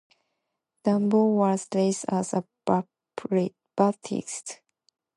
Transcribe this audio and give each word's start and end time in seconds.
Dando 0.83 1.25
was 1.25 1.67
raised 1.75 2.05
as 2.09 2.33
a 2.33 2.43
Baptist. 3.75 4.61